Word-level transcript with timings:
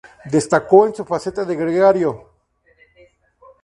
Destacó 0.25 0.87
en 0.87 0.95
su 0.95 1.05
faceta 1.05 1.45
de 1.45 1.55
gregario. 1.55 2.27